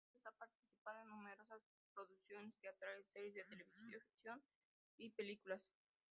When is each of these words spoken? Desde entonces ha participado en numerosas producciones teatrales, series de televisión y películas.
Desde 0.03 0.09
entonces 0.09 0.25
ha 0.25 0.31
participado 0.39 1.01
en 1.03 1.09
numerosas 1.09 1.61
producciones 1.93 2.55
teatrales, 2.59 3.05
series 3.13 3.35
de 3.35 3.43
televisión 3.43 4.41
y 4.97 5.11
películas. 5.11 5.61